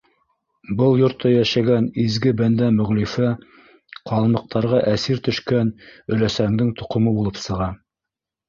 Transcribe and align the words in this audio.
Был 0.77 0.95
йортта 1.01 1.33
йәшәгән 1.33 1.89
изге 2.03 2.33
бәндә 2.39 2.69
Мөғлифә 2.79 3.29
ҡалмыҡтарға 4.13 4.81
әсир 4.95 5.23
төшкән 5.29 5.71
өләсәңдең 6.17 6.77
тоҡомо 6.81 7.19
булып 7.21 7.43
сыға... 7.47 7.71